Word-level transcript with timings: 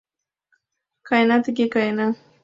Каена 1.07 1.37
тыге, 1.45 1.65
каена. 1.73 2.07